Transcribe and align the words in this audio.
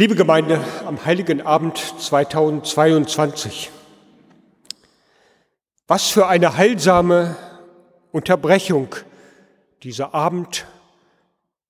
Liebe 0.00 0.14
Gemeinde, 0.14 0.60
am 0.86 1.04
heiligen 1.04 1.42
Abend 1.42 1.76
2022. 1.76 3.68
Was 5.88 6.10
für 6.10 6.28
eine 6.28 6.56
heilsame 6.56 7.34
Unterbrechung 8.12 8.94
dieser 9.82 10.14
Abend 10.14 10.68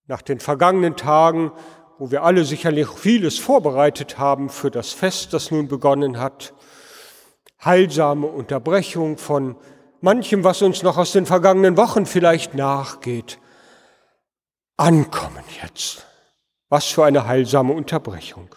nach 0.08 0.20
den 0.20 0.40
vergangenen 0.40 0.94
Tagen, 0.94 1.52
wo 1.96 2.10
wir 2.10 2.22
alle 2.22 2.44
sicherlich 2.44 2.88
vieles 2.88 3.38
vorbereitet 3.38 4.18
haben 4.18 4.50
für 4.50 4.70
das 4.70 4.92
Fest, 4.92 5.32
das 5.32 5.50
nun 5.50 5.66
begonnen 5.66 6.20
hat. 6.20 6.52
Heilsame 7.64 8.26
Unterbrechung 8.26 9.16
von 9.16 9.56
manchem, 10.02 10.44
was 10.44 10.60
uns 10.60 10.82
noch 10.82 10.98
aus 10.98 11.12
den 11.12 11.24
vergangenen 11.24 11.78
Wochen 11.78 12.04
vielleicht 12.04 12.52
nachgeht. 12.52 13.38
Ankommen 14.76 15.44
jetzt 15.62 16.07
was 16.68 16.86
für 16.86 17.04
eine 17.04 17.26
heilsame 17.26 17.72
Unterbrechung. 17.72 18.54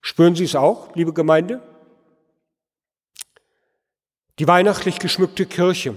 Spüren 0.00 0.34
Sie 0.34 0.44
es 0.44 0.54
auch, 0.54 0.94
liebe 0.94 1.12
Gemeinde? 1.12 1.62
Die 4.38 4.46
weihnachtlich 4.46 4.98
geschmückte 4.98 5.46
Kirche, 5.46 5.96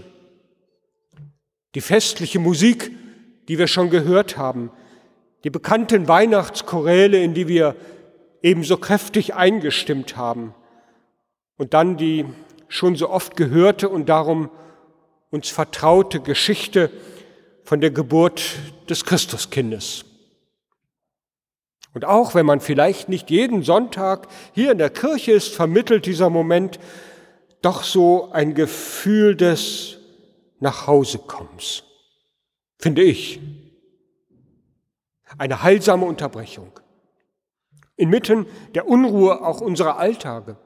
die 1.76 1.82
festliche 1.82 2.40
Musik, 2.40 2.92
die 3.48 3.58
wir 3.58 3.68
schon 3.68 3.90
gehört 3.90 4.38
haben, 4.38 4.72
die 5.44 5.50
bekannten 5.50 6.08
Weihnachtschoräle, 6.08 7.22
in 7.22 7.34
die 7.34 7.48
wir 7.48 7.76
ebenso 8.42 8.78
kräftig 8.78 9.36
eingestimmt 9.36 10.18
haben, 10.18 10.54
und 11.58 11.74
dann 11.74 11.98
die 11.98 12.26
schon 12.70 12.96
so 12.96 13.10
oft 13.10 13.36
gehörte 13.36 13.90
und 13.90 14.08
darum 14.08 14.50
uns 15.30 15.50
vertraute 15.50 16.22
Geschichte 16.22 16.90
von 17.64 17.82
der 17.82 17.92
Geburt 17.92 18.42
des 18.90 19.04
Christuskindes. 19.04 20.06
Und 21.94 22.06
auch 22.06 22.36
wenn 22.36 22.46
man 22.46 22.60
vielleicht 22.60 23.10
nicht 23.10 23.30
jeden 23.30 23.64
Sonntag 23.64 24.28
hier 24.54 24.72
in 24.72 24.78
der 24.78 24.90
Kirche 24.90 25.32
ist, 25.32 25.54
vermittelt 25.54 26.06
dieser 26.06 26.30
Moment 26.30 26.80
doch 27.62 27.84
so 27.84 28.32
ein 28.32 28.54
Gefühl 28.54 29.36
des 29.36 29.98
Nachhausekommens, 30.60 31.84
finde 32.78 33.02
ich. 33.02 33.40
Eine 35.38 35.64
heilsame 35.64 36.06
Unterbrechung. 36.06 36.80
Inmitten 37.96 38.46
der 38.76 38.88
Unruhe 38.88 39.46
auch 39.46 39.62
unserer 39.62 39.98
Alltage, 39.98 40.58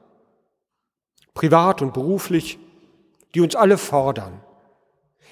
privat 1.32 1.82
und 1.82 1.92
beruflich, 1.92 2.58
die 3.34 3.40
uns 3.40 3.56
alle 3.56 3.78
fordern. 3.78 4.40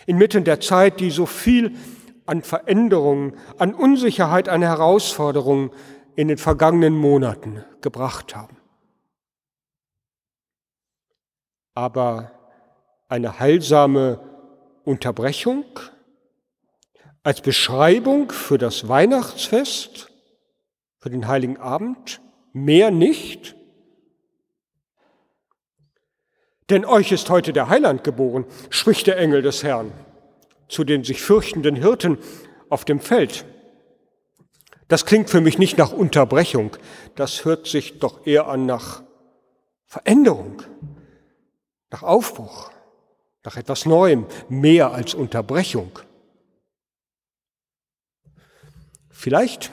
Inmitten 0.06 0.42
der 0.44 0.60
Zeit, 0.60 0.98
die 0.98 1.10
so 1.10 1.26
viel 1.26 1.76
an 2.26 2.42
Veränderungen, 2.42 3.36
an 3.58 3.74
Unsicherheit, 3.74 4.48
an 4.48 4.62
Herausforderungen 4.62 5.70
in 6.14 6.28
den 6.28 6.38
vergangenen 6.38 6.96
Monaten 6.96 7.64
gebracht 7.80 8.36
haben. 8.36 8.56
Aber 11.74 12.32
eine 13.08 13.38
heilsame 13.38 14.20
Unterbrechung 14.84 15.64
als 17.22 17.40
Beschreibung 17.40 18.30
für 18.30 18.58
das 18.58 18.88
Weihnachtsfest, 18.88 20.10
für 20.98 21.10
den 21.10 21.28
heiligen 21.28 21.56
Abend, 21.58 22.20
mehr 22.52 22.90
nicht. 22.90 23.56
Denn 26.68 26.84
euch 26.84 27.12
ist 27.12 27.30
heute 27.30 27.52
der 27.52 27.68
Heiland 27.68 28.04
geboren, 28.04 28.44
spricht 28.70 29.06
der 29.06 29.18
Engel 29.18 29.42
des 29.42 29.62
Herrn 29.62 29.92
zu 30.72 30.84
den 30.84 31.04
sich 31.04 31.20
fürchtenden 31.20 31.76
Hirten 31.76 32.16
auf 32.70 32.86
dem 32.86 32.98
Feld. 32.98 33.44
Das 34.88 35.04
klingt 35.04 35.28
für 35.28 35.42
mich 35.42 35.58
nicht 35.58 35.76
nach 35.76 35.92
Unterbrechung, 35.92 36.70
das 37.14 37.44
hört 37.44 37.66
sich 37.66 37.98
doch 37.98 38.26
eher 38.26 38.48
an 38.48 38.64
nach 38.64 39.02
Veränderung, 39.86 40.62
nach 41.90 42.02
Aufbruch, 42.02 42.70
nach 43.44 43.58
etwas 43.58 43.84
Neuem, 43.84 44.24
mehr 44.48 44.92
als 44.92 45.12
Unterbrechung. 45.12 45.98
Vielleicht 49.10 49.70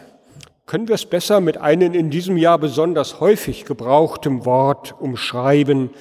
können 0.65 0.89
wir 0.89 0.95
es 0.95 1.05
besser 1.05 1.39
mit 1.39 1.57
einem 1.57 1.93
in 1.93 2.09
diesem 2.09 2.35
Jahr 2.35 2.57
besonders 2.57 3.21
häufig 3.21 3.63
gebrauchtem 3.63 4.43
Wort 4.43 4.99
umschreiben, 4.99 5.91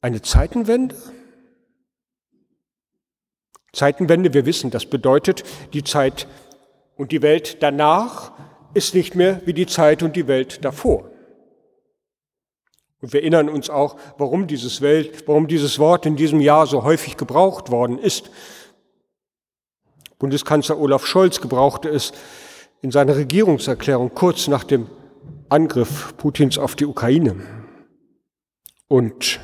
eine 0.00 0.22
Zeitenwende? 0.22 0.94
Zeitenwende, 3.72 4.32
wir 4.34 4.46
wissen, 4.46 4.70
das 4.70 4.86
bedeutet, 4.86 5.44
die 5.72 5.84
Zeit 5.84 6.26
und 6.96 7.12
die 7.12 7.22
Welt 7.22 7.62
danach 7.62 8.32
ist 8.74 8.94
nicht 8.94 9.14
mehr 9.14 9.40
wie 9.44 9.52
die 9.52 9.66
Zeit 9.66 10.02
und 10.02 10.16
die 10.16 10.26
Welt 10.26 10.64
davor. 10.64 11.10
Und 13.00 13.12
wir 13.12 13.20
erinnern 13.20 13.48
uns 13.48 13.70
auch, 13.70 13.96
warum 14.18 14.46
dieses, 14.46 14.80
Welt, 14.80 15.24
warum 15.26 15.46
dieses 15.46 15.78
Wort 15.78 16.06
in 16.06 16.16
diesem 16.16 16.40
Jahr 16.40 16.66
so 16.66 16.82
häufig 16.82 17.16
gebraucht 17.16 17.70
worden 17.70 17.98
ist. 17.98 18.30
Bundeskanzler 20.18 20.78
Olaf 20.78 21.06
Scholz 21.06 21.40
gebrauchte 21.40 21.88
es 21.88 22.12
in 22.82 22.90
seiner 22.90 23.16
Regierungserklärung 23.16 24.14
kurz 24.14 24.48
nach 24.48 24.64
dem 24.64 24.88
Angriff 25.48 26.14
Putins 26.16 26.58
auf 26.58 26.74
die 26.74 26.86
Ukraine. 26.86 27.36
Und 28.88 29.40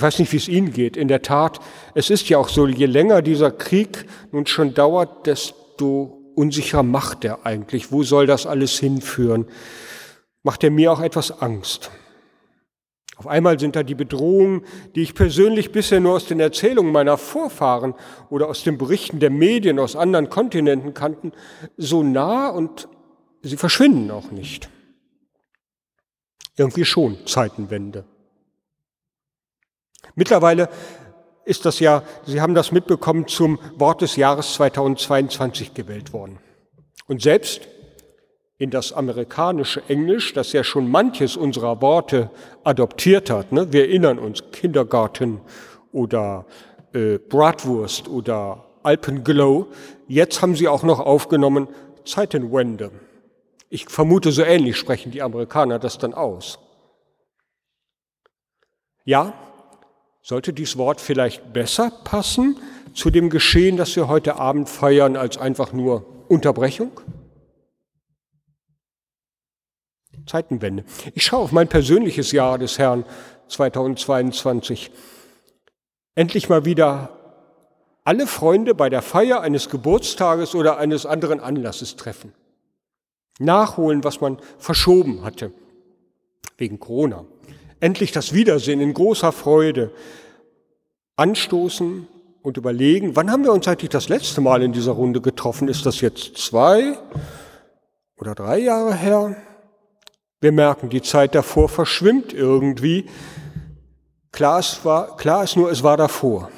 ich 0.00 0.02
weiß 0.02 0.18
nicht, 0.18 0.32
wie 0.32 0.38
es 0.38 0.48
Ihnen 0.48 0.72
geht. 0.72 0.96
In 0.96 1.08
der 1.08 1.20
Tat, 1.20 1.60
es 1.92 2.08
ist 2.08 2.26
ja 2.30 2.38
auch 2.38 2.48
so, 2.48 2.66
je 2.66 2.86
länger 2.86 3.20
dieser 3.20 3.50
Krieg 3.50 4.06
nun 4.32 4.46
schon 4.46 4.72
dauert, 4.72 5.26
desto 5.26 6.32
unsicherer 6.34 6.82
macht 6.82 7.22
er 7.22 7.44
eigentlich. 7.44 7.92
Wo 7.92 8.02
soll 8.02 8.26
das 8.26 8.46
alles 8.46 8.78
hinführen? 8.78 9.44
Macht 10.42 10.64
er 10.64 10.70
mir 10.70 10.90
auch 10.90 11.02
etwas 11.02 11.42
Angst. 11.42 11.90
Auf 13.16 13.26
einmal 13.26 13.60
sind 13.60 13.76
da 13.76 13.82
die 13.82 13.94
Bedrohungen, 13.94 14.64
die 14.94 15.02
ich 15.02 15.14
persönlich 15.14 15.70
bisher 15.70 16.00
nur 16.00 16.14
aus 16.14 16.24
den 16.24 16.40
Erzählungen 16.40 16.92
meiner 16.92 17.18
Vorfahren 17.18 17.92
oder 18.30 18.48
aus 18.48 18.64
den 18.64 18.78
Berichten 18.78 19.20
der 19.20 19.28
Medien 19.28 19.78
aus 19.78 19.96
anderen 19.96 20.30
Kontinenten 20.30 20.94
kannten, 20.94 21.32
so 21.76 22.02
nah 22.02 22.48
und 22.48 22.88
sie 23.42 23.58
verschwinden 23.58 24.10
auch 24.10 24.30
nicht. 24.30 24.70
Irgendwie 26.56 26.86
schon 26.86 27.18
Zeitenwende. 27.26 28.06
Mittlerweile 30.14 30.68
ist 31.44 31.64
das 31.64 31.80
ja, 31.80 32.02
Sie 32.26 32.40
haben 32.40 32.54
das 32.54 32.72
mitbekommen, 32.72 33.26
zum 33.26 33.58
Wort 33.76 34.02
des 34.02 34.16
Jahres 34.16 34.54
2022 34.54 35.74
gewählt 35.74 36.12
worden. 36.12 36.38
Und 37.06 37.22
selbst 37.22 37.62
in 38.58 38.70
das 38.70 38.92
amerikanische 38.92 39.82
Englisch, 39.88 40.34
das 40.34 40.52
ja 40.52 40.62
schon 40.62 40.90
manches 40.90 41.36
unserer 41.36 41.80
Worte 41.80 42.30
adoptiert 42.62 43.30
hat, 43.30 43.52
ne? 43.52 43.72
wir 43.72 43.88
erinnern 43.88 44.18
uns, 44.18 44.44
Kindergarten 44.52 45.40
oder 45.92 46.44
äh, 46.92 47.18
Bratwurst 47.18 48.06
oder 48.06 48.66
Alpenglow, 48.82 49.68
jetzt 50.08 50.42
haben 50.42 50.54
sie 50.54 50.68
auch 50.68 50.82
noch 50.82 51.00
aufgenommen 51.00 51.68
Zeitenwende. 52.04 52.90
Ich 53.70 53.88
vermute, 53.88 54.30
so 54.30 54.42
ähnlich 54.42 54.76
sprechen 54.76 55.10
die 55.10 55.22
Amerikaner 55.22 55.78
das 55.78 55.98
dann 55.98 56.12
aus. 56.12 56.58
Ja, 59.04 59.32
sollte 60.22 60.52
dieses 60.52 60.76
Wort 60.76 61.00
vielleicht 61.00 61.52
besser 61.52 61.90
passen 62.04 62.58
zu 62.94 63.10
dem 63.10 63.30
Geschehen, 63.30 63.76
das 63.76 63.96
wir 63.96 64.08
heute 64.08 64.36
Abend 64.36 64.68
feiern, 64.68 65.16
als 65.16 65.38
einfach 65.38 65.72
nur 65.72 66.04
Unterbrechung? 66.28 67.00
Zeitenwende. 70.26 70.84
Ich 71.14 71.24
schaue 71.24 71.40
auf 71.40 71.52
mein 71.52 71.68
persönliches 71.68 72.32
Jahr 72.32 72.58
des 72.58 72.78
Herrn 72.78 73.04
2022. 73.48 74.92
Endlich 76.14 76.48
mal 76.48 76.64
wieder 76.64 77.16
alle 78.04 78.26
Freunde 78.26 78.74
bei 78.74 78.88
der 78.90 79.02
Feier 79.02 79.40
eines 79.40 79.68
Geburtstages 79.70 80.54
oder 80.54 80.78
eines 80.78 81.06
anderen 81.06 81.40
Anlasses 81.40 81.96
treffen. 81.96 82.32
Nachholen, 83.38 84.04
was 84.04 84.20
man 84.20 84.38
verschoben 84.58 85.24
hatte 85.24 85.52
wegen 86.58 86.78
Corona 86.78 87.24
endlich 87.80 88.12
das 88.12 88.32
Wiedersehen 88.32 88.80
in 88.80 88.94
großer 88.94 89.32
Freude 89.32 89.90
anstoßen 91.16 92.06
und 92.42 92.56
überlegen, 92.56 93.16
wann 93.16 93.30
haben 93.30 93.44
wir 93.44 93.52
uns 93.52 93.68
eigentlich 93.68 93.90
das 93.90 94.08
letzte 94.08 94.40
Mal 94.40 94.62
in 94.62 94.72
dieser 94.72 94.92
Runde 94.92 95.20
getroffen? 95.20 95.68
Ist 95.68 95.84
das 95.86 96.00
jetzt 96.00 96.36
zwei 96.36 96.96
oder 98.18 98.34
drei 98.34 98.58
Jahre 98.58 98.94
her? 98.94 99.36
Wir 100.40 100.52
merken, 100.52 100.88
die 100.88 101.02
Zeit 101.02 101.34
davor 101.34 101.68
verschwimmt 101.68 102.32
irgendwie. 102.32 103.06
Klar 104.32 104.60
ist, 104.60 104.84
war, 104.84 105.16
klar 105.16 105.44
ist 105.44 105.56
nur, 105.56 105.70
es 105.70 105.82
war 105.82 105.96
davor. 105.96 106.50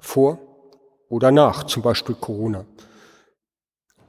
Vor 0.00 0.38
oder 1.08 1.30
nach, 1.30 1.64
zum 1.64 1.82
Beispiel 1.82 2.16
Corona. 2.16 2.64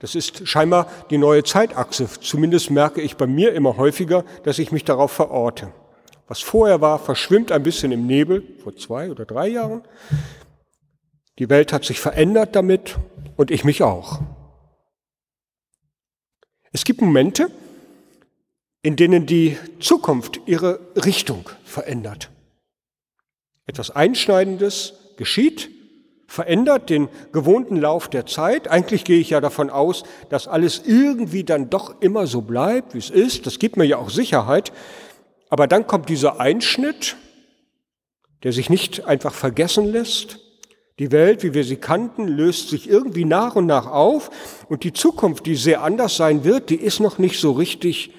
Das 0.04 0.16
ist 0.16 0.46
scheinbar 0.46 0.92
die 1.12 1.18
neue 1.18 1.46
Zeitachse. 1.46 2.10
Zumindest 2.20 2.70
merke 2.70 3.00
ich 3.00 3.16
bei 3.16 3.26
mir 3.26 3.54
immer 3.54 3.78
häufiger, 3.78 4.26
dass 4.44 4.60
ich 4.60 4.74
mich 4.74 4.84
darauf 4.84 5.14
verorte. 5.14 5.72
Was 6.28 6.42
vorher 6.42 6.82
war, 6.82 7.00
verschwimmt 7.00 7.54
ein 7.54 7.64
bisschen 7.64 7.94
im 7.94 8.06
Nebel, 8.06 8.44
vor 8.62 8.76
zwei 8.76 9.10
oder 9.10 9.24
drei 9.24 9.48
Jahren. 9.48 9.82
Die 11.40 11.50
Welt 11.50 11.72
hat 11.72 11.86
sich 11.86 12.02
verändert 12.02 12.54
damit 12.54 12.98
und 13.38 13.50
ich 13.50 13.64
mich 13.64 13.82
auch. 13.82 14.20
Es 16.74 16.84
gibt 16.84 17.00
Momente, 17.00 17.50
in 18.82 18.98
denen 18.98 19.26
die 19.26 19.58
Zukunft 19.80 20.42
ihre 20.48 20.82
Richtung 20.98 21.50
verändert. 21.64 22.30
Etwas 23.68 23.90
Einschneidendes 23.90 24.96
geschieht, 25.16 25.70
verändert 26.34 26.90
den 26.90 27.10
gewohnten 27.32 27.76
Lauf 27.76 28.08
der 28.08 28.26
Zeit. 28.26 28.68
Eigentlich 28.68 29.04
gehe 29.04 29.20
ich 29.20 29.30
ja 29.30 29.40
davon 29.40 29.70
aus, 29.70 30.02
dass 30.30 30.48
alles 30.48 30.82
irgendwie 30.84 31.44
dann 31.44 31.70
doch 31.70 32.02
immer 32.02 32.26
so 32.26 32.42
bleibt, 32.42 32.96
wie 32.96 32.98
es 32.98 33.12
ist. 33.12 33.46
Das 33.46 33.60
gibt 33.60 33.78
mir 33.78 33.84
ja 33.84 33.98
auch 33.98 34.10
Sicherheit. 34.10 34.72
Aber 35.52 35.68
dann 35.68 35.86
kommt 35.86 36.10
dieser 36.10 36.40
Einschnitt, 36.40 37.18
der 38.42 38.52
sich 38.52 38.72
nicht 38.72 39.06
einfach 39.06 39.36
vergessen 39.36 39.86
lässt. 39.86 40.40
Die 40.98 41.12
Welt, 41.12 41.44
wie 41.44 41.54
wir 41.54 41.64
sie 41.64 41.76
kannten, 41.76 42.28
löst 42.28 42.70
sich 42.70 42.90
irgendwie 42.90 43.26
nach 43.26 43.56
und 43.56 43.68
nach 43.68 43.86
auf 43.86 44.32
und 44.70 44.84
die 44.84 44.94
Zukunft, 44.94 45.46
die 45.46 45.56
sehr 45.56 45.84
anders 45.84 46.18
sein 46.18 46.44
wird, 46.44 46.72
die 46.72 46.78
ist 46.78 47.00
noch 47.00 47.20
nicht 47.20 47.40
so 47.40 47.52
richtig 47.52 48.12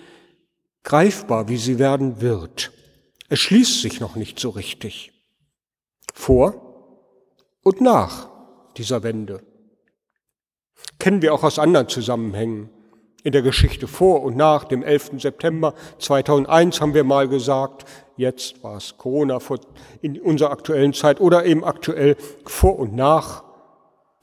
greifbar, 0.85 1.49
wie 1.49 1.57
sie 1.57 1.81
werden 1.81 2.21
wird. 2.21 2.71
Es 3.29 3.41
schließt 3.41 3.83
sich 3.83 3.99
noch 3.99 4.15
nicht 4.15 4.39
so 4.39 4.51
richtig. 4.51 5.11
Vor 6.13 6.64
und 7.65 7.81
nach 7.81 8.29
dieser 8.77 9.03
Wende. 9.03 9.43
Kennen 10.99 11.23
wir 11.23 11.35
auch 11.35 11.43
aus 11.43 11.59
anderen 11.59 11.89
Zusammenhängen. 11.89 12.71
In 13.25 13.33
der 13.33 13.43
Geschichte 13.43 13.89
vor 13.89 14.23
und 14.23 14.37
nach 14.37 14.65
dem 14.65 14.83
11. 14.83 15.13
September 15.17 15.75
2001 15.99 16.83
haben 16.83 16.93
wir 16.93 17.05
mal 17.05 17.27
gesagt, 17.27 17.87
jetzt 18.19 18.63
war 18.63 18.77
es 18.77 18.99
Corona 18.99 19.39
in 20.03 20.21
unserer 20.21 20.51
aktuellen 20.51 20.93
Zeit 20.93 21.23
oder 21.23 21.47
eben 21.47 21.65
aktuell 21.65 22.17
vor 22.45 22.79
und 22.79 22.95
nach 22.95 23.43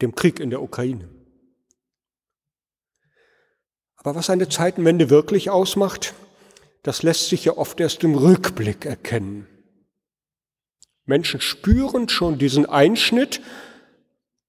dem 0.04 0.14
Krieg 0.14 0.40
in 0.40 0.52
der 0.52 0.62
Ukraine. 0.62 1.10
Aber 3.98 4.14
was 4.14 4.30
eine 4.30 4.50
Zeitenwende 4.50 5.10
wirklich 5.10 5.50
ausmacht, 5.50 6.14
das 6.84 7.02
lässt 7.02 7.30
sich 7.30 7.46
ja 7.46 7.58
oft 7.58 7.80
erst 7.80 8.04
im 8.04 8.16
Rückblick 8.16 8.86
erkennen. 8.86 9.48
Menschen 11.06 11.42
spüren 11.42 12.10
schon 12.10 12.38
diesen 12.38 12.66
Einschnitt 12.66 13.42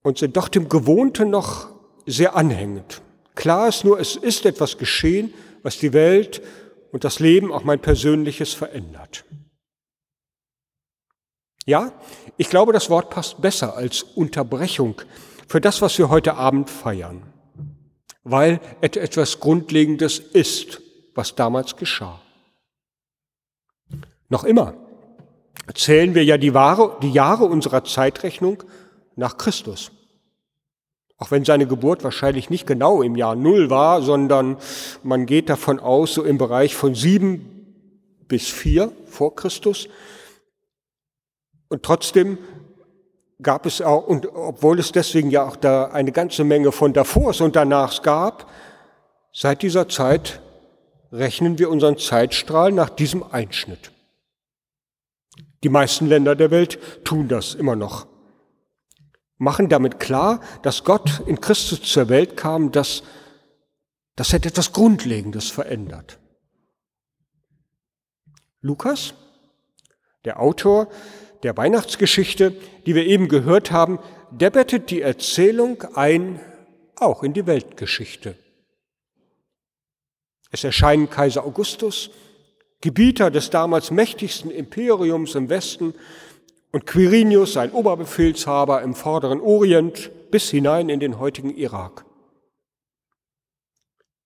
und 0.03 0.19
sind 0.19 0.37
doch 0.37 0.49
dem 0.49 0.69
Gewohnten 0.69 1.31
noch 1.31 1.71
sehr 2.07 2.37
anhängend. 2.37 3.03
Klar 3.35 3.69
ist 3.69 3.85
nur, 3.85 3.99
es 3.99 4.17
ist 4.17 4.45
etwas 4.45 4.79
geschehen, 4.79 5.33
was 5.63 5.79
die 5.79 5.93
Welt 5.93 6.43
und 6.91 7.05
das 7.05 7.21
Leben, 7.21 7.53
auch 7.53 7.65
mein 7.65 7.81
persönliches, 7.81 8.53
verändert. 8.53 9.25
Ja, 11.65 11.93
ich 12.37 12.51
glaube, 12.51 12.73
das 12.73 12.91
Wort 12.91 13.09
passt 13.11 13.41
besser 13.41 13.77
als 13.77 14.03
Unterbrechung 14.03 15.01
für 15.47 15.61
das, 15.61 15.81
was 15.81 15.97
wir 15.99 16.09
heute 16.09 16.35
Abend 16.35 16.69
feiern, 16.69 17.23
weil 18.25 18.61
etwas 18.81 19.39
Grundlegendes 19.39 20.19
ist, 20.19 20.83
was 21.15 21.35
damals 21.35 21.77
geschah. 21.77 22.21
Noch 24.29 24.45
immer 24.45 24.75
zählen 25.75 26.15
wir 26.15 26.25
ja 26.25 26.39
die, 26.39 26.55
Ware, 26.55 26.97
die 27.03 27.13
Jahre 27.13 27.45
unserer 27.45 27.85
Zeitrechnung 27.85 28.63
nach 29.17 29.39
Christus. 29.39 29.93
Auch 31.19 31.31
wenn 31.31 31.45
seine 31.45 31.67
Geburt 31.67 32.03
wahrscheinlich 32.03 32.51
nicht 32.51 32.67
genau 32.67 33.01
im 33.01 33.15
Jahr 33.15 33.37
Null 33.37 33.71
war, 33.71 34.03
sondern 34.03 34.57
man 35.05 35.27
geht 35.27 35.49
davon 35.49 35.79
aus, 35.79 36.15
so 36.15 36.25
im 36.25 36.37
Bereich 36.37 36.75
von 36.75 36.95
sieben 36.95 37.53
bis 38.27 38.49
vier 38.49 38.91
vor 39.07 39.37
Christus. 39.37 39.89
Und 41.69 41.85
trotzdem 41.85 42.39
gab 43.41 43.67
es 43.67 43.81
auch, 43.81 44.07
und 44.07 44.27
obwohl 44.35 44.81
es 44.81 44.91
deswegen 44.91 45.31
ja 45.31 45.47
auch 45.47 45.57
da 45.57 45.85
eine 45.87 46.11
ganze 46.11 46.43
Menge 46.43 46.73
von 46.73 46.93
davor 46.93 47.41
und 47.41 47.55
danach 47.55 48.03
gab, 48.03 48.51
seit 49.33 49.63
dieser 49.63 49.89
Zeit 49.89 50.41
rechnen 51.13 51.59
wir 51.59 51.71
unseren 51.71 51.99
Zeitstrahl 51.99 52.73
nach 52.73 52.91
diesem 52.91 53.23
Einschnitt. 53.23 53.92
Die 55.63 55.69
meisten 55.69 56.07
Länder 56.07 56.35
der 56.35 56.51
Welt 56.51 56.79
tun 57.05 57.29
das 57.29 57.55
immer 57.55 57.77
noch. 57.77 58.07
Machen 59.39 59.69
damit 59.69 60.01
klar, 60.01 60.41
dass 60.63 60.85
Gott 60.85 61.23
in 61.27 61.41
Christus 61.41 61.83
zur 61.83 62.09
Welt 62.09 62.37
kam, 62.37 62.73
dass 62.73 63.03
das 64.17 64.33
hat 64.33 64.47
etwas 64.47 64.73
Grundlegendes 64.73 65.51
verändert. 65.51 66.19
Lukas, 68.61 69.15
der 70.25 70.41
Autor 70.41 70.89
der 71.43 71.57
Weihnachtsgeschichte, 71.57 72.53
die 72.87 72.95
wir 72.95 73.07
eben 73.07 73.29
gehört 73.29 73.73
haben, 73.73 73.99
der 74.31 74.51
bettet 74.51 74.91
die 74.91 75.01
Erzählung 75.01 75.83
ein, 75.95 76.41
auch 76.97 77.23
in 77.23 77.33
die 77.33 77.47
Weltgeschichte. 77.47 78.37
Es 80.53 80.63
erscheinen 80.63 81.11
Kaiser 81.11 81.45
Augustus, 81.45 82.11
Gebieter 82.83 83.31
des 83.31 83.49
damals 83.49 83.91
mächtigsten 83.91 84.51
Imperiums 84.51 85.35
im 85.35 85.49
Westen, 85.49 85.95
und 86.73 86.87
Quirinius, 86.87 87.53
sein 87.53 87.71
Oberbefehlshaber 87.71 88.83
im 88.83 88.95
vorderen 88.95 89.41
Orient 89.41 90.11
bis 90.31 90.51
hinein 90.51 90.89
in 90.89 91.01
den 91.01 91.19
heutigen 91.19 91.55
Irak. 91.55 92.07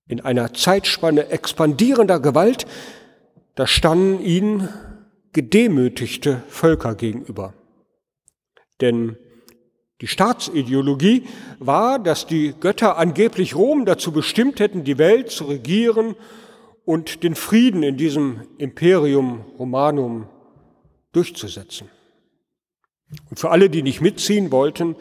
In 0.09 0.21
einer 0.21 0.55
Zeitspanne 0.55 1.29
expandierender 1.31 2.21
Gewalt, 2.21 2.67
da 3.57 3.67
standen 3.67 4.21
ihnen 4.21 4.69
gedemütigte 5.33 6.43
Völker 6.49 6.95
gegenüber. 6.95 7.53
Denn 8.81 9.17
die 10.01 10.07
Staatsideologie 10.07 11.27
war, 11.59 11.99
dass 11.99 12.27
die 12.27 12.55
Götter 12.61 12.97
angeblich 12.97 13.57
Rom 13.57 13.87
dazu 13.87 14.13
bestimmt 14.13 14.61
hätten, 14.61 14.85
die 14.85 14.99
Welt 14.99 15.31
zu 15.31 15.45
regieren 15.45 16.15
und 16.87 17.25
den 17.25 17.35
Frieden 17.35 17.83
in 17.83 17.99
diesem 17.99 18.43
Imperium 18.57 19.45
Romanum 19.59 20.29
durchzusetzen. 21.13 21.91
Und 23.29 23.39
für 23.39 23.51
alle, 23.51 23.69
die 23.69 23.83
nicht 23.83 24.01
mitziehen 24.01 24.51
wollten, 24.51 24.97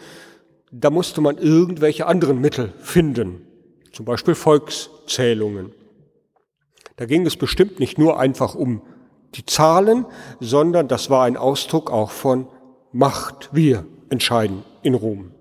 da 0.72 0.90
musste 0.90 1.22
man 1.22 1.38
irgendwelche 1.38 2.08
anderen 2.08 2.42
Mittel 2.42 2.74
finden, 2.80 3.48
zum 3.94 4.04
Beispiel 4.04 4.36
Volkszählungen. 4.36 5.72
Da 6.98 7.06
ging 7.06 7.26
es 7.26 7.38
bestimmt 7.38 7.80
nicht 7.80 7.98
nur 7.98 8.20
einfach 8.20 8.56
um 8.56 8.82
die 9.36 9.46
Zahlen, 9.46 10.06
sondern 10.40 10.88
das 10.88 11.10
war 11.10 11.26
ein 11.26 11.38
Ausdruck 11.38 11.92
auch 11.92 12.10
von 12.10 12.48
Macht. 12.94 13.50
Wir 13.52 13.86
entscheiden 14.10 14.64
in 14.82 14.96
Rom. 14.96 15.35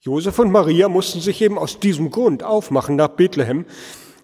Josef 0.00 0.38
und 0.38 0.52
Maria 0.52 0.88
mussten 0.88 1.20
sich 1.20 1.42
eben 1.42 1.58
aus 1.58 1.80
diesem 1.80 2.10
Grund 2.10 2.42
aufmachen 2.42 2.96
nach 2.96 3.08
Bethlehem, 3.08 3.66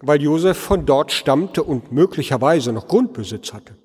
weil 0.01 0.23
Josef 0.23 0.57
von 0.57 0.87
dort 0.87 1.13
stammte 1.13 1.63
und 1.63 1.91
möglicherweise 1.91 2.73
noch 2.73 2.87
Grundbesitz 2.87 3.53
hatte. 3.53 3.77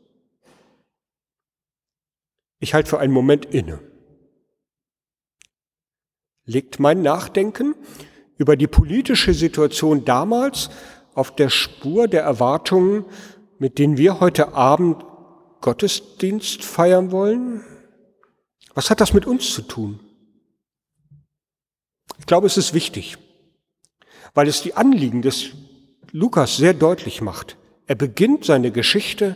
Ich 2.59 2.73
halte 2.73 2.89
für 2.89 2.99
einen 2.99 3.13
Moment 3.13 3.45
inne. 3.45 3.79
Legt 6.45 6.79
mein 6.79 7.01
Nachdenken 7.01 7.75
über 8.37 8.55
die 8.55 8.67
politische 8.67 9.33
Situation 9.33 10.05
damals 10.05 10.69
auf 11.13 11.33
der 11.35 11.49
Spur 11.49 12.07
der 12.07 12.23
Erwartungen, 12.23 13.05
mit 13.57 13.77
denen 13.79 13.97
wir 13.97 14.19
heute 14.19 14.53
Abend 14.53 15.03
Gottesdienst 15.61 16.63
feiern 16.63 17.11
wollen? 17.11 17.63
Was 18.73 18.89
hat 18.89 19.01
das 19.01 19.13
mit 19.13 19.25
uns 19.25 19.53
zu 19.53 19.61
tun? 19.61 19.99
Ich 22.19 22.25
glaube, 22.25 22.47
es 22.47 22.57
ist 22.57 22.73
wichtig, 22.73 23.17
weil 24.33 24.47
es 24.47 24.61
die 24.61 24.75
Anliegen 24.75 25.21
des 25.21 25.51
Lukas 26.11 26.57
sehr 26.57 26.73
deutlich 26.73 27.21
macht. 27.21 27.57
Er 27.88 27.95
beginnt 27.95 28.45
seine 28.45 28.71
Geschichte, 28.71 29.35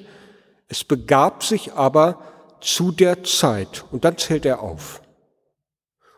es 0.67 0.83
begab 0.83 1.43
sich 1.43 1.73
aber 1.73 2.21
zu 2.61 2.91
der 2.91 3.23
Zeit 3.23 3.85
und 3.91 4.05
dann 4.05 4.17
zählt 4.17 4.45
er 4.45 4.61
auf. 4.61 5.01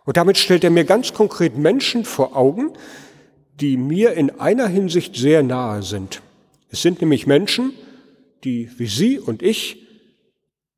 Und 0.03 0.17
damit 0.17 0.37
stellt 0.37 0.63
er 0.63 0.69
mir 0.69 0.83
ganz 0.83 1.13
konkret 1.13 1.57
Menschen 1.57 2.05
vor 2.05 2.35
Augen, 2.35 2.73
die 3.59 3.77
mir 3.77 4.13
in 4.13 4.39
einer 4.39 4.67
Hinsicht 4.67 5.15
sehr 5.15 5.43
nahe 5.43 5.81
sind. 5.81 6.21
Es 6.69 6.81
sind 6.81 7.01
nämlich 7.01 7.25
Menschen, 7.25 7.73
die 8.43 8.69
wie 8.77 8.87
Sie 8.87 9.17
und 9.17 9.41
ich 9.41 9.87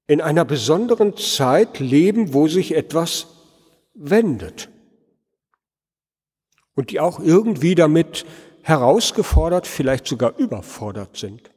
in 0.06 0.22
einer 0.22 0.46
besonderen 0.46 1.18
Zeit 1.18 1.80
leben, 1.80 2.34
wo 2.34 2.48
sich 2.48 2.76
etwas 2.76 3.28
wendet 3.94 4.70
und 6.78 6.92
die 6.92 7.00
auch 7.00 7.20
irgendwie 7.20 7.74
damit 7.74 8.26
herausgefordert, 8.62 9.66
vielleicht 9.66 10.06
sogar 10.06 10.38
überfordert 10.38 11.18
sind. 11.18 11.50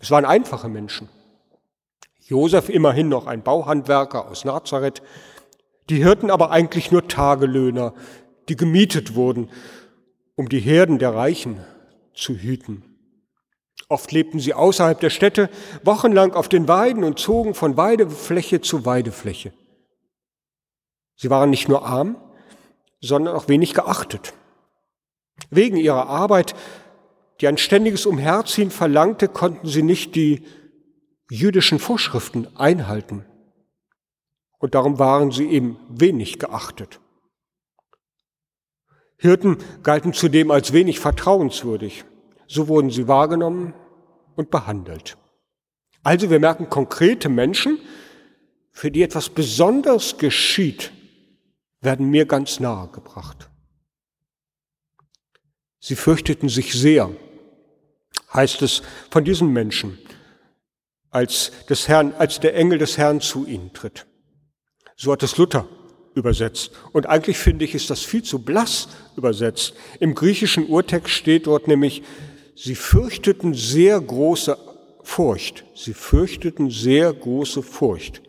Es 0.00 0.12
waren 0.12 0.24
einfache 0.24 0.68
Menschen. 0.68 1.08
Josef 2.20 2.68
immerhin 2.68 3.08
noch 3.08 3.26
ein 3.26 3.42
Bauhandwerker 3.42 4.28
aus 4.28 4.44
Nazareth, 4.44 5.02
die 5.90 5.96
Hirten 5.96 6.30
aber 6.30 6.52
eigentlich 6.52 6.92
nur 6.92 7.08
Tagelöhner, 7.08 7.94
die 8.48 8.54
gemietet 8.54 9.16
wurden, 9.16 9.50
um 10.36 10.48
die 10.48 10.60
Herden 10.60 11.00
der 11.00 11.14
Reichen 11.14 11.58
zu 12.14 12.34
hüten. 12.34 12.84
Oft 13.88 14.12
lebten 14.12 14.38
sie 14.38 14.54
außerhalb 14.54 15.00
der 15.00 15.10
Städte, 15.10 15.50
wochenlang 15.82 16.32
auf 16.32 16.48
den 16.48 16.68
Weiden 16.68 17.02
und 17.02 17.18
zogen 17.18 17.54
von 17.54 17.76
Weidefläche 17.76 18.60
zu 18.60 18.84
Weidefläche. 18.84 19.52
Sie 21.16 21.30
waren 21.30 21.50
nicht 21.50 21.68
nur 21.68 21.84
arm, 21.84 22.16
sondern 23.00 23.34
auch 23.34 23.48
wenig 23.48 23.74
geachtet. 23.74 24.34
Wegen 25.50 25.76
ihrer 25.76 26.08
Arbeit, 26.08 26.54
die 27.40 27.48
ein 27.48 27.58
ständiges 27.58 28.06
Umherziehen 28.06 28.70
verlangte, 28.70 29.28
konnten 29.28 29.68
sie 29.68 29.82
nicht 29.82 30.14
die 30.14 30.44
jüdischen 31.30 31.78
Vorschriften 31.78 32.48
einhalten. 32.56 33.24
Und 34.58 34.74
darum 34.74 34.98
waren 34.98 35.30
sie 35.30 35.48
eben 35.48 35.78
wenig 35.88 36.38
geachtet. 36.38 37.00
Hirten 39.16 39.58
galten 39.82 40.12
zudem 40.12 40.50
als 40.50 40.72
wenig 40.72 41.00
vertrauenswürdig. 41.00 42.04
So 42.46 42.68
wurden 42.68 42.90
sie 42.90 43.08
wahrgenommen 43.08 43.74
und 44.36 44.50
behandelt. 44.50 45.16
Also 46.02 46.30
wir 46.30 46.40
merken 46.40 46.70
konkrete 46.70 47.28
Menschen, 47.28 47.78
für 48.70 48.90
die 48.90 49.02
etwas 49.02 49.28
Besonderes 49.28 50.18
geschieht, 50.18 50.92
werden 51.80 52.10
mir 52.10 52.26
ganz 52.26 52.60
nahe 52.60 52.88
gebracht. 52.88 53.48
Sie 55.80 55.96
fürchteten 55.96 56.48
sich 56.48 56.72
sehr, 56.72 57.10
heißt 58.34 58.62
es 58.62 58.82
von 59.10 59.24
diesen 59.24 59.52
Menschen, 59.52 59.98
als, 61.10 61.52
des 61.68 61.88
Herrn, 61.88 62.12
als 62.14 62.40
der 62.40 62.56
Engel 62.56 62.78
des 62.78 62.98
Herrn 62.98 63.20
zu 63.20 63.46
ihnen 63.46 63.72
tritt. 63.72 64.06
So 64.96 65.12
hat 65.12 65.22
es 65.22 65.36
Luther 65.36 65.68
übersetzt. 66.14 66.72
Und 66.92 67.06
eigentlich 67.06 67.38
finde 67.38 67.64
ich, 67.64 67.74
ist 67.74 67.90
das 67.90 68.02
viel 68.02 68.24
zu 68.24 68.40
blass 68.40 68.88
übersetzt. 69.16 69.74
Im 70.00 70.14
griechischen 70.14 70.66
Urtext 70.66 71.14
steht 71.14 71.46
dort 71.46 71.68
nämlich, 71.68 72.02
sie 72.56 72.74
fürchteten 72.74 73.54
sehr 73.54 74.00
große 74.00 74.58
Furcht. 75.04 75.64
Sie 75.74 75.94
fürchteten 75.94 76.70
sehr 76.70 77.12
große 77.12 77.62
Furcht 77.62 78.20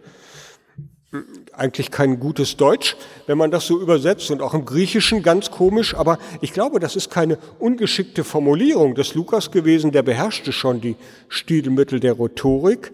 eigentlich 1.54 1.90
kein 1.90 2.20
gutes 2.20 2.56
Deutsch, 2.56 2.96
wenn 3.26 3.38
man 3.38 3.50
das 3.50 3.66
so 3.66 3.82
übersetzt 3.82 4.30
und 4.30 4.42
auch 4.42 4.54
im 4.54 4.66
Griechischen 4.66 5.24
ganz 5.24 5.50
komisch, 5.50 5.96
aber 5.96 6.20
ich 6.42 6.54
glaube, 6.54 6.80
das 6.80 6.96
ist 6.96 7.10
keine 7.10 7.40
ungeschickte 7.58 8.24
Formulierung 8.24 8.94
des 8.94 9.16
Lukas 9.16 9.50
gewesen, 9.50 9.92
der 9.92 10.04
beherrschte 10.04 10.52
schon 10.52 10.82
die 10.82 10.96
Stilmittel 11.28 12.00
der 12.00 12.20
Rhetorik, 12.20 12.94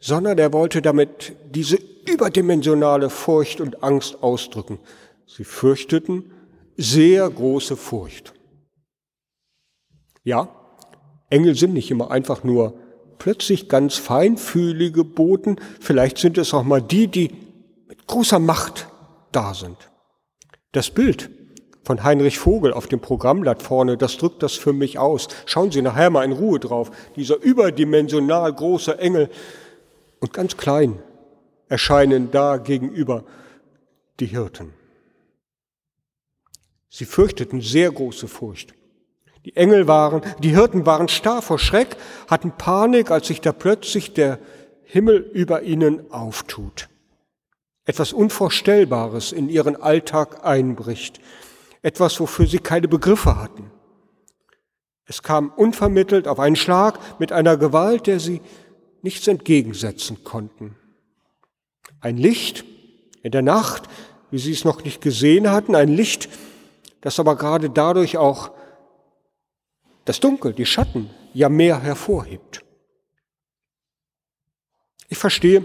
sondern 0.00 0.38
er 0.38 0.52
wollte 0.52 0.82
damit 0.82 1.34
diese 1.50 1.78
überdimensionale 2.06 3.10
Furcht 3.10 3.60
und 3.60 3.84
Angst 3.84 4.22
ausdrücken. 4.22 4.80
Sie 5.26 5.44
fürchteten 5.44 6.32
sehr 6.76 7.30
große 7.30 7.76
Furcht. 7.76 8.32
Ja, 10.24 10.48
Engel 11.28 11.54
sind 11.54 11.74
nicht 11.74 11.90
immer 11.90 12.10
einfach 12.10 12.42
nur 12.42 12.74
plötzlich 13.20 13.68
ganz 13.68 13.94
feinfühlige 13.94 15.04
Boten. 15.04 15.56
Vielleicht 15.78 16.18
sind 16.18 16.36
es 16.38 16.52
auch 16.52 16.64
mal 16.64 16.82
die, 16.82 17.06
die 17.06 17.30
mit 17.86 18.08
großer 18.08 18.40
Macht 18.40 18.88
da 19.30 19.54
sind. 19.54 19.76
Das 20.72 20.90
Bild 20.90 21.30
von 21.84 22.02
Heinrich 22.02 22.38
Vogel 22.38 22.72
auf 22.72 22.88
dem 22.88 23.00
Programmblatt 23.00 23.62
vorne, 23.62 23.96
das 23.96 24.16
drückt 24.16 24.42
das 24.42 24.54
für 24.54 24.72
mich 24.72 24.98
aus. 24.98 25.28
Schauen 25.46 25.70
Sie 25.70 25.82
nachher 25.82 26.10
mal 26.10 26.24
in 26.24 26.32
Ruhe 26.32 26.58
drauf. 26.58 26.90
Dieser 27.14 27.40
überdimensional 27.40 28.52
große 28.52 28.98
Engel 28.98 29.30
und 30.18 30.32
ganz 30.32 30.56
klein 30.56 31.00
erscheinen 31.68 32.30
da 32.30 32.56
gegenüber 32.56 33.24
die 34.18 34.26
Hirten. 34.26 34.72
Sie 36.88 37.04
fürchteten 37.04 37.60
sehr 37.60 37.90
große 37.92 38.26
Furcht. 38.28 38.74
Die 39.44 39.56
Engel 39.56 39.88
waren, 39.88 40.22
die 40.40 40.50
Hirten 40.50 40.84
waren 40.86 41.08
starr 41.08 41.42
vor 41.42 41.58
Schreck, 41.58 41.96
hatten 42.28 42.52
Panik, 42.52 43.10
als 43.10 43.26
sich 43.28 43.40
da 43.40 43.52
plötzlich 43.52 44.12
der 44.12 44.38
Himmel 44.82 45.16
über 45.32 45.62
ihnen 45.62 46.10
auftut. 46.12 46.88
Etwas 47.84 48.12
Unvorstellbares 48.12 49.32
in 49.32 49.48
ihren 49.48 49.76
Alltag 49.76 50.44
einbricht. 50.44 51.20
Etwas, 51.82 52.20
wofür 52.20 52.46
sie 52.46 52.58
keine 52.58 52.88
Begriffe 52.88 53.40
hatten. 53.40 53.70
Es 55.06 55.22
kam 55.22 55.50
unvermittelt 55.50 56.28
auf 56.28 56.38
einen 56.38 56.56
Schlag 56.56 56.98
mit 57.18 57.32
einer 57.32 57.56
Gewalt, 57.56 58.06
der 58.06 58.20
sie 58.20 58.40
nichts 59.02 59.26
entgegensetzen 59.26 60.22
konnten. 60.22 60.76
Ein 62.00 62.16
Licht 62.16 62.64
in 63.22 63.32
der 63.32 63.42
Nacht, 63.42 63.88
wie 64.30 64.38
sie 64.38 64.52
es 64.52 64.64
noch 64.64 64.84
nicht 64.84 65.00
gesehen 65.00 65.50
hatten, 65.50 65.74
ein 65.74 65.88
Licht, 65.88 66.28
das 67.00 67.18
aber 67.18 67.36
gerade 67.36 67.70
dadurch 67.70 68.18
auch 68.18 68.52
das 70.04 70.20
Dunkel, 70.20 70.52
die 70.52 70.66
Schatten 70.66 71.10
ja 71.32 71.48
mehr 71.48 71.80
hervorhebt. 71.80 72.64
Ich 75.08 75.18
verstehe 75.18 75.64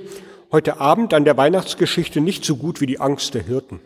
heute 0.51 0.79
Abend 0.79 1.13
an 1.13 1.25
der 1.25 1.37
Weihnachtsgeschichte 1.37 2.21
nicht 2.21 2.45
so 2.45 2.55
gut 2.57 2.81
wie 2.81 2.87
die 2.87 2.99
Angst 2.99 3.33
der 3.33 3.43
Hirten. 3.43 3.79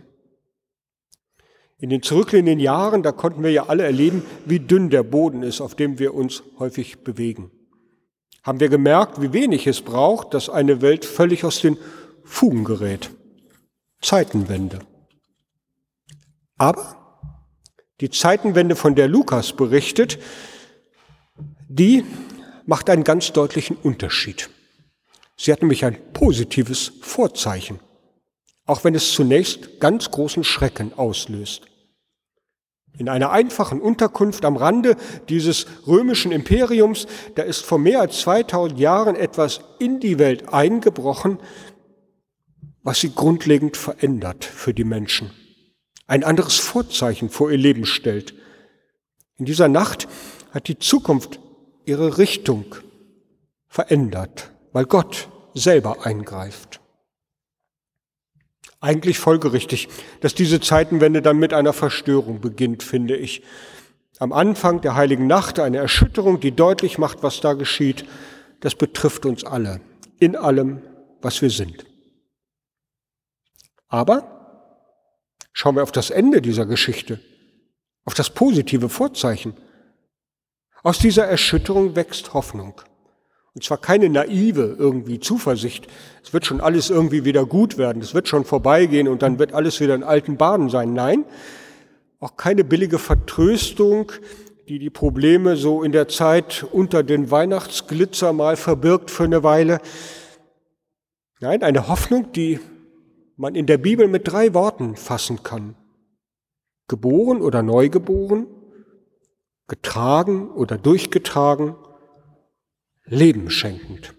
In 1.77 1.89
den 1.89 2.01
zurückliegenden 2.01 2.59
Jahren, 2.59 3.03
da 3.03 3.11
konnten 3.11 3.41
wir 3.41 3.51
ja 3.51 3.67
alle 3.67 3.83
erleben, 3.83 4.23
wie 4.45 4.59
dünn 4.59 4.89
der 4.89 5.03
Boden 5.03 5.43
ist, 5.43 5.61
auf 5.61 5.75
dem 5.75 5.97
wir 5.97 6.13
uns 6.13 6.43
häufig 6.59 7.03
bewegen. 7.03 7.51
Haben 8.43 8.59
wir 8.59 8.69
gemerkt, 8.69 9.21
wie 9.21 9.33
wenig 9.33 9.65
es 9.67 9.81
braucht, 9.81 10.33
dass 10.33 10.49
eine 10.49 10.81
Welt 10.81 11.05
völlig 11.05 11.45
aus 11.45 11.61
den 11.61 11.77
Fugen 12.23 12.65
gerät. 12.65 13.11
Zeitenwende. 14.01 14.79
Aber 16.57 16.98
die 18.01 18.09
Zeitenwende, 18.09 18.75
von 18.75 18.95
der 18.95 19.07
Lukas 19.07 19.53
berichtet, 19.53 20.19
die 21.67 22.03
macht 22.65 22.89
einen 22.89 23.03
ganz 23.03 23.31
deutlichen 23.33 23.75
Unterschied. 23.75 24.49
Sie 25.35 25.51
hat 25.51 25.61
nämlich 25.61 25.85
ein 25.85 25.97
positives 26.13 26.91
Vorzeichen, 27.01 27.79
auch 28.65 28.83
wenn 28.83 28.95
es 28.95 29.13
zunächst 29.13 29.79
ganz 29.79 30.11
großen 30.11 30.43
Schrecken 30.43 30.93
auslöst. 30.93 31.63
In 32.97 33.07
einer 33.07 33.31
einfachen 33.31 33.79
Unterkunft 33.79 34.43
am 34.43 34.57
Rande 34.57 34.97
dieses 35.29 35.67
römischen 35.87 36.31
Imperiums, 36.31 37.07
da 37.35 37.43
ist 37.43 37.65
vor 37.65 37.79
mehr 37.79 38.01
als 38.01 38.21
2000 38.21 38.79
Jahren 38.79 39.15
etwas 39.15 39.61
in 39.79 39.99
die 39.99 40.19
Welt 40.19 40.51
eingebrochen, 40.51 41.39
was 42.83 42.99
sie 42.99 43.13
grundlegend 43.13 43.77
verändert 43.77 44.43
für 44.43 44.73
die 44.73 44.83
Menschen 44.83 45.31
ein 46.09 46.23
anderes 46.23 46.57
Vorzeichen 46.57 47.29
vor 47.29 47.51
ihr 47.51 47.57
Leben 47.57 47.85
stellt. 47.85 48.33
In 49.37 49.45
dieser 49.45 49.67
Nacht 49.67 50.07
hat 50.51 50.67
die 50.67 50.79
Zukunft 50.79 51.39
ihre 51.85 52.17
Richtung 52.17 52.65
verändert, 53.67 54.51
weil 54.73 54.85
Gott 54.85 55.29
selber 55.53 56.07
eingreift. 56.07 56.81
Eigentlich 58.81 59.19
folgerichtig, 59.19 59.87
dass 60.21 60.33
diese 60.33 60.59
Zeitenwende 60.59 61.21
dann 61.21 61.37
mit 61.37 61.53
einer 61.53 61.73
Verstörung 61.73 62.41
beginnt, 62.41 62.81
finde 62.81 63.15
ich. 63.15 63.43
Am 64.17 64.33
Anfang 64.33 64.81
der 64.81 64.95
heiligen 64.95 65.27
Nacht 65.27 65.59
eine 65.59 65.77
Erschütterung, 65.77 66.39
die 66.39 66.51
deutlich 66.51 66.97
macht, 66.97 67.21
was 67.21 67.39
da 67.39 67.53
geschieht. 67.53 68.05
Das 68.61 68.73
betrifft 68.73 69.27
uns 69.27 69.43
alle, 69.43 69.79
in 70.17 70.35
allem, 70.35 70.81
was 71.21 71.43
wir 71.43 71.51
sind. 71.51 71.85
Aber 73.89 74.38
Schauen 75.53 75.75
wir 75.75 75.83
auf 75.83 75.91
das 75.91 76.09
Ende 76.09 76.41
dieser 76.41 76.65
Geschichte, 76.65 77.19
auf 78.05 78.13
das 78.13 78.29
positive 78.29 78.89
Vorzeichen. 78.89 79.53
Aus 80.83 80.99
dieser 80.99 81.25
Erschütterung 81.25 81.95
wächst 81.95 82.33
Hoffnung. 82.33 82.81
Und 83.53 83.63
zwar 83.63 83.77
keine 83.77 84.09
naive 84.09 84.75
irgendwie 84.77 85.19
Zuversicht. 85.19 85.87
Es 86.23 86.31
wird 86.31 86.45
schon 86.45 86.61
alles 86.61 86.89
irgendwie 86.89 87.25
wieder 87.25 87.45
gut 87.45 87.77
werden. 87.77 88.01
Es 88.01 88.13
wird 88.13 88.27
schon 88.27 88.45
vorbeigehen 88.45 89.07
und 89.07 89.21
dann 89.21 89.39
wird 89.39 89.53
alles 89.53 89.79
wieder 89.79 89.95
in 89.95 90.03
alten 90.03 90.37
Bahnen 90.37 90.69
sein. 90.69 90.93
Nein, 90.93 91.25
auch 92.19 92.37
keine 92.37 92.63
billige 92.63 92.99
Vertröstung, 92.99 94.11
die 94.69 94.79
die 94.79 94.89
Probleme 94.89 95.57
so 95.57 95.83
in 95.83 95.91
der 95.91 96.07
Zeit 96.07 96.65
unter 96.71 97.01
den 97.01 97.31
Weihnachtsglitzer 97.31 98.33
mal 98.33 98.55
verbirgt 98.55 99.09
für 99.09 99.23
eine 99.23 99.43
Weile. 99.43 99.81
Nein, 101.39 101.63
eine 101.63 101.87
Hoffnung, 101.87 102.31
die 102.33 102.59
man 103.39 103.55
in 103.55 103.65
der 103.65 103.77
Bibel 103.77 104.09
mit 104.09 104.27
drei 104.27 104.53
Worten 104.53 104.97
fassen 104.97 105.43
kann. 105.43 105.75
Geboren 106.89 107.41
oder 107.41 107.63
neugeboren, 107.63 108.47
getragen 109.67 110.51
oder 110.51 110.77
durchgetragen, 110.77 111.75
Leben 113.05 113.49
schenkend. 113.49 114.13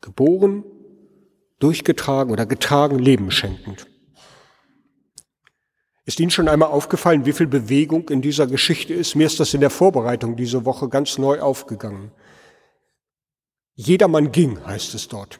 Geboren, 0.00 0.64
durchgetragen 1.60 2.32
oder 2.32 2.44
getragen, 2.44 2.98
Leben 2.98 3.30
schenkend. 3.30 3.86
Ist 6.04 6.18
Ihnen 6.18 6.30
schon 6.30 6.48
einmal 6.48 6.70
aufgefallen, 6.70 7.24
wie 7.24 7.32
viel 7.32 7.46
Bewegung 7.46 8.08
in 8.08 8.20
dieser 8.20 8.48
Geschichte 8.48 8.94
ist? 8.94 9.14
Mir 9.14 9.26
ist 9.28 9.38
das 9.38 9.54
in 9.54 9.60
der 9.60 9.70
Vorbereitung 9.70 10.34
diese 10.34 10.64
Woche 10.64 10.88
ganz 10.88 11.18
neu 11.18 11.40
aufgegangen. 11.40 12.10
Jedermann 13.74 14.32
ging, 14.32 14.64
heißt 14.66 14.94
es 14.94 15.06
dort. 15.06 15.38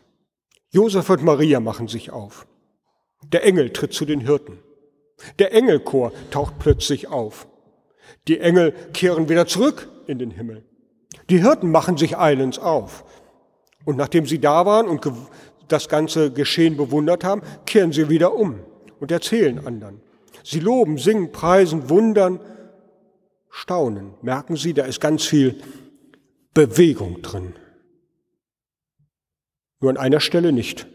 Josef 0.71 1.11
und 1.11 1.25
Maria 1.25 1.59
machen 1.59 1.89
sich 1.89 2.13
auf. 2.13 2.47
Der 3.25 3.45
Engel 3.45 3.71
tritt 3.71 3.93
zu 3.93 4.05
den 4.05 4.21
Hirten. 4.21 4.59
Der 5.39 5.53
Engelchor 5.53 6.13
taucht 6.31 6.59
plötzlich 6.59 7.09
auf. 7.09 7.49
Die 8.29 8.39
Engel 8.39 8.73
kehren 8.93 9.29
wieder 9.29 9.47
zurück 9.47 9.89
in 10.07 10.19
den 10.19 10.31
Himmel. 10.31 10.65
Die 11.29 11.43
Hirten 11.43 11.71
machen 11.71 11.97
sich 11.97 12.17
eilends 12.17 12.59
auf. 12.59 13.05
Und 13.85 13.97
nachdem 13.97 14.27
sie 14.27 14.39
da 14.39 14.67
waren 14.67 14.87
und 14.87 15.11
das 15.69 15.89
ganze 15.89 16.33
Geschehen 16.33 16.77
bewundert 16.77 17.25
haben, 17.25 17.43
kehren 17.67 17.93
sie 17.93 18.09
wieder 18.09 18.35
um 18.35 18.61
und 19.01 19.11
erzählen 19.11 19.65
anderen. 19.67 20.01
Sie 20.45 20.61
loben, 20.61 20.99
singen, 20.99 21.33
preisen, 21.33 21.91
wundern 21.91 22.41
staunen. 23.51 24.15
Merken 24.23 24.57
Sie, 24.57 24.73
da 24.73 24.85
ist 24.85 25.01
ganz 25.01 25.25
viel 25.25 25.61
Bewegung 26.55 27.23
drin. 27.23 27.55
Nur 29.81 29.91
an 29.91 29.97
einer 29.97 30.21
Stelle 30.21 30.53
nicht. 30.53 30.87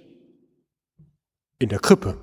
In 1.60 1.70
der 1.70 1.80
Krippe. 1.80 2.18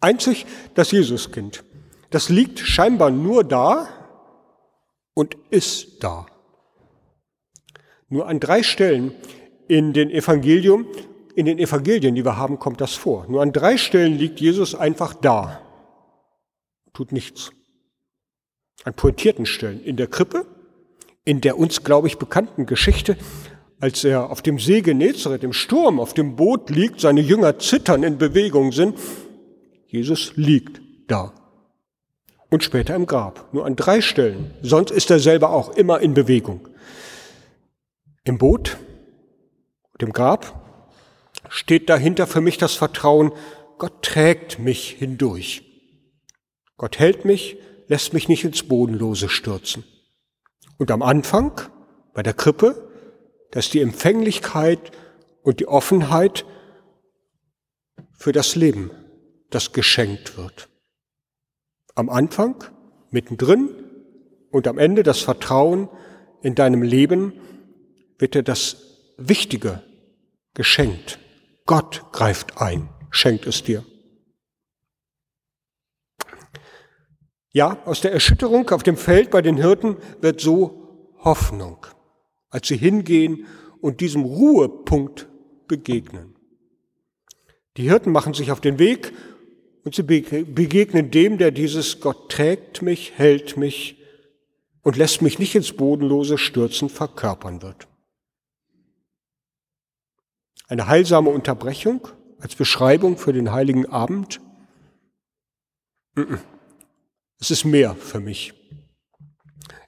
Einzig 0.00 0.46
das 0.74 0.90
Jesuskind. 0.90 1.64
Das 2.10 2.28
liegt 2.28 2.58
scheinbar 2.58 3.10
nur 3.10 3.44
da 3.44 3.88
und 5.14 5.36
ist 5.50 6.02
da. 6.02 6.26
Nur 8.08 8.26
an 8.26 8.40
drei 8.40 8.62
Stellen 8.62 9.14
in 9.68 9.92
den 9.92 10.10
Evangelium, 10.10 10.86
in 11.36 11.46
den 11.46 11.58
Evangelien, 11.58 12.16
die 12.16 12.24
wir 12.24 12.36
haben, 12.36 12.58
kommt 12.58 12.80
das 12.80 12.94
vor. 12.94 13.26
Nur 13.28 13.40
an 13.40 13.52
drei 13.52 13.76
Stellen 13.76 14.18
liegt 14.18 14.40
Jesus 14.40 14.74
einfach 14.74 15.14
da. 15.14 15.60
Tut 16.92 17.12
nichts. 17.12 17.52
An 18.82 18.94
pointierten 18.94 19.46
Stellen. 19.46 19.82
In 19.84 19.96
der 19.96 20.08
Krippe, 20.08 20.44
in 21.24 21.40
der 21.40 21.56
uns, 21.56 21.84
glaube 21.84 22.08
ich, 22.08 22.18
bekannten 22.18 22.66
Geschichte, 22.66 23.16
als 23.80 24.04
er 24.04 24.30
auf 24.30 24.42
dem 24.42 24.58
See 24.58 24.82
Genezareth 24.82 25.42
im 25.42 25.54
Sturm 25.54 25.98
auf 25.98 26.12
dem 26.12 26.36
Boot 26.36 26.68
liegt, 26.70 27.00
seine 27.00 27.22
Jünger 27.22 27.58
zittern, 27.58 28.02
in 28.02 28.18
Bewegung 28.18 28.72
sind. 28.72 28.98
Jesus 29.86 30.32
liegt 30.36 30.80
da. 31.08 31.32
Und 32.50 32.62
später 32.62 32.94
im 32.94 33.06
Grab. 33.06 33.52
Nur 33.52 33.64
an 33.64 33.76
drei 33.76 34.00
Stellen. 34.00 34.52
Sonst 34.60 34.90
ist 34.90 35.10
er 35.10 35.18
selber 35.18 35.50
auch 35.50 35.70
immer 35.76 36.00
in 36.00 36.14
Bewegung. 36.14 36.68
Im 38.24 38.38
Boot, 38.38 38.76
dem 40.00 40.12
Grab, 40.12 40.60
steht 41.48 41.88
dahinter 41.88 42.26
für 42.26 42.40
mich 42.40 42.58
das 42.58 42.74
Vertrauen, 42.74 43.32
Gott 43.78 44.02
trägt 44.02 44.58
mich 44.58 44.90
hindurch. 44.90 45.62
Gott 46.76 46.98
hält 46.98 47.24
mich, 47.24 47.56
lässt 47.88 48.12
mich 48.12 48.28
nicht 48.28 48.44
ins 48.44 48.62
Bodenlose 48.64 49.30
stürzen. 49.30 49.84
Und 50.76 50.90
am 50.90 51.02
Anfang, 51.02 51.60
bei 52.12 52.22
der 52.22 52.34
Krippe, 52.34 52.89
dass 53.50 53.70
die 53.70 53.80
Empfänglichkeit 53.80 54.92
und 55.42 55.60
die 55.60 55.66
Offenheit 55.66 56.44
für 58.12 58.32
das 58.32 58.54
Leben, 58.54 58.90
das 59.50 59.72
geschenkt 59.72 60.36
wird. 60.36 60.68
Am 61.94 62.08
Anfang, 62.08 62.64
mittendrin 63.10 63.70
und 64.50 64.68
am 64.68 64.78
Ende 64.78 65.02
das 65.02 65.20
Vertrauen 65.20 65.88
in 66.42 66.54
deinem 66.54 66.82
Leben 66.82 67.32
wird 68.18 68.34
dir 68.34 68.42
das 68.42 68.76
Wichtige 69.16 69.82
geschenkt. 70.54 71.18
Gott 71.66 72.04
greift 72.12 72.60
ein, 72.60 72.88
schenkt 73.10 73.46
es 73.46 73.62
dir. 73.62 73.84
Ja, 77.52 77.82
aus 77.84 78.00
der 78.00 78.12
Erschütterung 78.12 78.70
auf 78.70 78.82
dem 78.82 78.96
Feld 78.96 79.30
bei 79.30 79.42
den 79.42 79.56
Hirten 79.56 79.96
wird 80.20 80.40
so 80.40 81.16
Hoffnung, 81.18 81.86
als 82.50 82.68
sie 82.68 82.76
hingehen 82.76 83.46
und 83.80 84.00
diesem 84.00 84.24
Ruhepunkt 84.24 85.28
begegnen. 85.66 86.34
Die 87.76 87.88
Hirten 87.88 88.12
machen 88.12 88.34
sich 88.34 88.50
auf 88.52 88.60
den 88.60 88.78
Weg 88.78 89.12
und 89.84 89.94
sie 89.94 90.02
begegnen 90.02 91.10
dem, 91.10 91.38
der 91.38 91.50
dieses 91.50 92.00
Gott 92.00 92.30
trägt 92.30 92.82
mich, 92.82 93.12
hält 93.16 93.56
mich 93.56 93.96
und 94.82 94.96
lässt 94.96 95.22
mich 95.22 95.38
nicht 95.38 95.54
ins 95.54 95.72
Bodenlose 95.72 96.36
stürzen, 96.36 96.88
verkörpern 96.88 97.62
wird. 97.62 97.88
Eine 100.68 100.86
heilsame 100.86 101.30
Unterbrechung 101.30 102.08
als 102.38 102.54
Beschreibung 102.54 103.16
für 103.16 103.32
den 103.32 103.52
heiligen 103.52 103.86
Abend? 103.86 104.40
Es 107.38 107.50
ist 107.50 107.64
mehr 107.64 107.94
für 107.94 108.20
mich. 108.20 108.54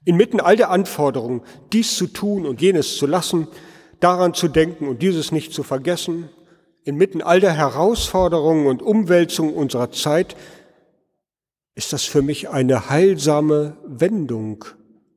Inmitten 0.05 0.41
all 0.41 0.57
der 0.57 0.71
Anforderungen, 0.71 1.43
dies 1.73 1.97
zu 1.97 2.07
tun 2.07 2.47
und 2.47 2.61
jenes 2.61 2.97
zu 2.97 3.07
lassen, 3.07 3.49
daran 4.01 4.35
zu 4.35 4.49
denken 4.49 4.89
und 4.89 5.01
dieses 5.03 5.31
nicht 5.31 5.53
zu 5.53 5.63
vergessen, 5.63 6.29
inmitten 6.85 7.23
all 7.23 7.41
der 7.41 7.53
Herausforderungen 7.53 8.67
und 8.67 8.83
Umwälzungen 8.83 9.55
unserer 9.55 9.93
Zeit, 9.93 10.37
ist 11.75 11.93
das 11.93 12.05
für 12.05 12.23
mich 12.23 12.51
eine 12.51 12.91
heilsame 12.91 13.77
Wendung, 13.87 14.65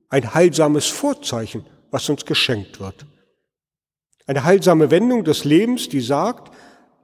ein 0.09 0.33
heilsames 0.33 0.87
Vorzeichen, 0.87 1.65
was 1.91 2.07
uns 2.09 2.25
geschenkt 2.25 2.79
wird. 2.79 3.05
Eine 4.27 4.43
heilsame 4.43 4.91
Wendung 4.91 5.23
des 5.23 5.43
Lebens, 5.43 5.89
die 5.89 6.01
sagt, 6.01 6.51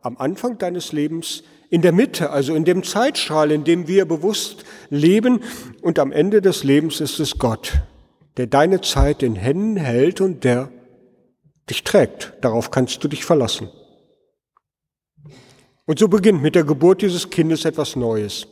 am 0.02 0.18
Anfang 0.18 0.58
deines 0.58 0.92
Lebens, 0.92 1.44
in 1.72 1.82
der 1.82 1.94
Mitte, 1.94 2.32
also 2.32 2.54
in 2.54 2.66
dem 2.66 2.84
Zeitstrahl, 2.84 3.50
in 3.50 3.64
dem 3.64 3.88
wir 3.88 4.06
bewusst 4.06 4.66
leben, 4.90 5.42
und 5.82 6.00
am 6.00 6.12
Ende 6.12 6.42
des 6.42 6.66
Lebens 6.66 7.00
ist 7.00 7.20
es 7.20 7.40
Gott, 7.40 7.82
der 8.36 8.46
deine 8.46 8.82
Zeit 8.82 9.24
in 9.24 9.36
Händen 9.36 9.78
hält 9.78 10.20
und 10.20 10.44
der 10.44 10.70
dich 11.70 11.86
trägt. 11.86 12.34
Darauf 12.42 12.72
kannst 12.72 13.02
du 13.04 13.08
dich 13.08 13.24
verlassen. 13.24 13.70
Und 15.86 15.98
so 15.98 16.10
beginnt 16.10 16.42
mit 16.42 16.56
der 16.56 16.66
Geburt 16.66 17.02
dieses 17.02 17.30
Kindes 17.30 17.64
etwas 17.64 17.96
Neues. 17.96 18.48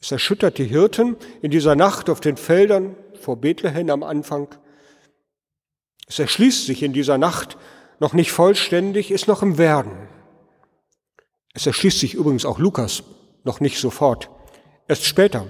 Es 0.00 0.10
erschüttert 0.10 0.58
die 0.58 0.64
Hirten 0.64 1.16
in 1.42 1.52
dieser 1.52 1.76
Nacht 1.76 2.10
auf 2.10 2.20
den 2.20 2.36
Feldern 2.36 2.96
vor 3.20 3.36
Bethlehem 3.36 3.88
am 3.90 4.02
Anfang. 4.02 4.48
Es 6.08 6.18
erschließt 6.18 6.66
sich 6.66 6.82
in 6.82 6.92
dieser 6.92 7.18
Nacht 7.18 7.56
noch 8.00 8.14
nicht 8.14 8.32
vollständig, 8.32 9.12
ist 9.12 9.28
noch 9.28 9.44
im 9.44 9.58
Werden. 9.58 9.92
Es 11.54 11.66
erschließt 11.66 12.00
sich 12.00 12.14
übrigens 12.14 12.44
auch 12.44 12.58
Lukas 12.58 13.02
noch 13.44 13.60
nicht 13.60 13.78
sofort. 13.78 14.28
Erst 14.88 15.04
später, 15.04 15.46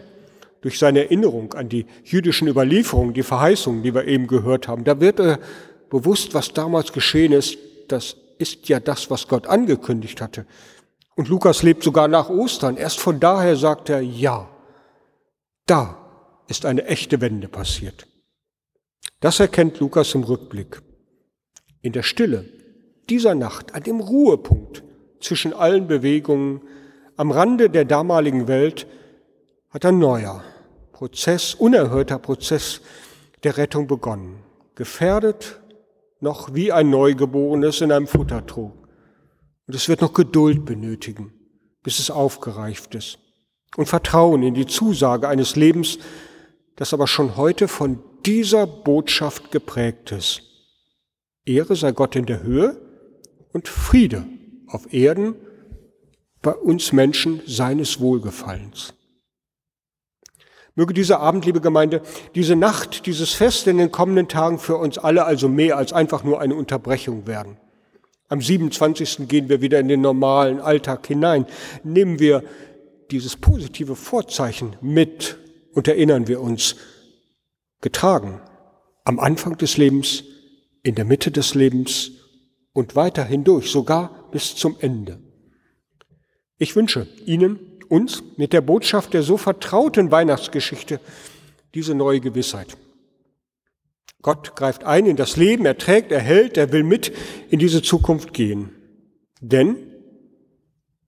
durch 0.60 0.78
seine 0.78 1.00
Erinnerung 1.04 1.54
an 1.54 1.68
die 1.68 1.86
jüdischen 2.04 2.46
Überlieferungen, 2.46 3.14
die 3.14 3.22
Verheißungen, 3.22 3.82
die 3.82 3.94
wir 3.94 4.06
eben 4.06 4.26
gehört 4.26 4.68
haben, 4.68 4.84
da 4.84 5.00
wird 5.00 5.18
er 5.18 5.38
bewusst, 5.90 6.34
was 6.34 6.52
damals 6.52 6.92
geschehen 6.92 7.32
ist. 7.32 7.58
Das 7.88 8.16
ist 8.38 8.68
ja 8.68 8.80
das, 8.80 9.10
was 9.10 9.28
Gott 9.28 9.46
angekündigt 9.46 10.20
hatte. 10.20 10.46
Und 11.16 11.28
Lukas 11.28 11.62
lebt 11.62 11.82
sogar 11.82 12.08
nach 12.08 12.28
Ostern. 12.28 12.76
Erst 12.76 13.00
von 13.00 13.20
daher 13.20 13.56
sagt 13.56 13.88
er, 13.88 14.00
ja, 14.00 14.48
da 15.66 15.98
ist 16.48 16.66
eine 16.66 16.84
echte 16.86 17.20
Wende 17.20 17.48
passiert. 17.48 18.06
Das 19.20 19.40
erkennt 19.40 19.80
Lukas 19.80 20.14
im 20.14 20.24
Rückblick. 20.24 20.82
In 21.80 21.92
der 21.92 22.02
Stille 22.02 22.44
dieser 23.08 23.34
Nacht, 23.34 23.74
an 23.74 23.82
dem 23.82 24.00
Ruhepunkt 24.00 24.82
zwischen 25.24 25.52
allen 25.52 25.86
Bewegungen, 25.86 26.60
am 27.16 27.30
Rande 27.30 27.70
der 27.70 27.84
damaligen 27.84 28.46
Welt, 28.48 28.86
hat 29.70 29.84
ein 29.84 29.98
neuer 29.98 30.44
Prozess, 30.92 31.54
unerhörter 31.54 32.18
Prozess 32.18 32.80
der 33.42 33.56
Rettung 33.56 33.86
begonnen. 33.86 34.42
Gefährdet 34.74 35.60
noch 36.20 36.54
wie 36.54 36.72
ein 36.72 36.90
Neugeborenes 36.90 37.80
in 37.80 37.92
einem 37.92 38.06
Futtertrog. 38.06 38.72
Und 39.66 39.74
es 39.74 39.88
wird 39.88 40.00
noch 40.00 40.12
Geduld 40.12 40.64
benötigen, 40.64 41.32
bis 41.82 41.98
es 41.98 42.10
aufgereift 42.10 42.94
ist. 42.94 43.18
Und 43.76 43.86
Vertrauen 43.86 44.42
in 44.42 44.54
die 44.54 44.66
Zusage 44.66 45.28
eines 45.28 45.56
Lebens, 45.56 45.98
das 46.76 46.92
aber 46.92 47.06
schon 47.06 47.36
heute 47.36 47.68
von 47.68 48.00
dieser 48.24 48.66
Botschaft 48.66 49.50
geprägt 49.50 50.12
ist. 50.12 50.42
Ehre 51.44 51.76
sei 51.76 51.92
Gott 51.92 52.16
in 52.16 52.26
der 52.26 52.42
Höhe 52.42 52.80
und 53.52 53.68
Friede 53.68 54.24
auf 54.74 54.92
Erden 54.92 55.36
bei 56.42 56.52
uns 56.52 56.92
Menschen 56.92 57.40
seines 57.46 58.00
Wohlgefallens. 58.00 58.92
Möge 60.74 60.92
dieser 60.92 61.20
Abend, 61.20 61.46
liebe 61.46 61.60
Gemeinde, 61.60 62.02
diese 62.34 62.56
Nacht, 62.56 63.06
dieses 63.06 63.32
Fest 63.32 63.68
in 63.68 63.78
den 63.78 63.92
kommenden 63.92 64.26
Tagen 64.26 64.58
für 64.58 64.76
uns 64.76 64.98
alle 64.98 65.24
also 65.24 65.48
mehr 65.48 65.76
als 65.76 65.92
einfach 65.92 66.24
nur 66.24 66.40
eine 66.40 66.56
Unterbrechung 66.56 67.28
werden. 67.28 67.56
Am 68.28 68.40
27. 68.40 69.28
gehen 69.28 69.48
wir 69.48 69.60
wieder 69.60 69.78
in 69.78 69.86
den 69.86 70.00
normalen 70.00 70.60
Alltag 70.60 71.06
hinein. 71.06 71.46
Nehmen 71.84 72.18
wir 72.18 72.42
dieses 73.12 73.36
positive 73.36 73.94
Vorzeichen 73.94 74.76
mit 74.80 75.38
und 75.74 75.86
erinnern 75.86 76.26
wir 76.26 76.40
uns, 76.40 76.74
getragen. 77.80 78.40
Am 79.04 79.20
Anfang 79.20 79.56
des 79.58 79.76
Lebens, 79.76 80.24
in 80.82 80.96
der 80.96 81.04
Mitte 81.04 81.30
des 81.30 81.54
Lebens 81.54 82.10
und 82.72 82.96
weiter 82.96 83.24
hindurch, 83.24 83.70
sogar 83.70 84.23
bis 84.34 84.56
zum 84.56 84.76
Ende. 84.80 85.20
Ich 86.58 86.74
wünsche 86.74 87.06
Ihnen, 87.24 87.60
uns 87.88 88.24
mit 88.36 88.52
der 88.52 88.62
Botschaft 88.62 89.14
der 89.14 89.22
so 89.22 89.36
vertrauten 89.36 90.10
Weihnachtsgeschichte 90.10 90.98
diese 91.72 91.94
neue 91.94 92.18
Gewissheit. 92.20 92.76
Gott 94.22 94.56
greift 94.56 94.82
ein 94.82 95.06
in 95.06 95.14
das 95.14 95.36
Leben, 95.36 95.64
er 95.66 95.78
trägt, 95.78 96.10
er 96.10 96.18
hält, 96.18 96.56
er 96.56 96.72
will 96.72 96.82
mit 96.82 97.12
in 97.48 97.60
diese 97.60 97.80
Zukunft 97.80 98.34
gehen. 98.34 98.70
Denn 99.40 99.76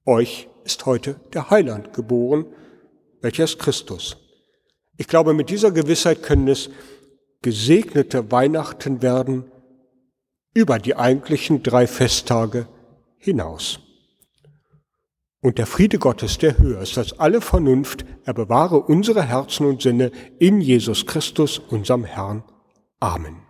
euch 0.05 0.47
ist 0.62 0.87
heute 0.87 1.19
der 1.35 1.51
Heiland 1.51 1.95
geboren, 1.95 2.47
welcher 3.23 3.43
ist 3.43 3.59
Christus. 3.59 4.19
Ich 4.99 5.09
glaube, 5.09 5.35
mit 5.35 5.51
dieser 5.51 5.73
Gewissheit 5.73 6.23
können 6.23 6.47
es 6.47 6.71
gesegnete 7.43 8.31
Weihnachten 8.31 9.03
werden 9.03 9.51
über 10.55 10.79
die 10.79 10.95
eigentlichen 10.95 11.65
drei 11.65 11.89
Festtage 11.89 12.69
hinaus. 13.27 13.81
Und 15.43 15.59
der 15.59 15.67
Friede 15.67 15.99
Gottes, 15.99 16.39
der 16.39 16.59
höher 16.59 16.81
ist 16.81 16.99
als 16.99 17.19
alle 17.21 17.41
Vernunft, 17.41 18.05
er 18.25 18.35
bewahre 18.35 18.81
unsere 18.81 19.23
Herzen 19.23 19.67
und 19.67 19.83
Sinne 19.83 20.11
in 20.41 20.61
Jesus 20.61 21.07
Christus, 21.07 21.59
unserem 21.59 22.05
Herrn. 22.05 22.43
Amen. 22.99 23.46